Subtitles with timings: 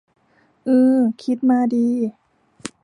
[0.67, 1.87] อือ คิดมาดี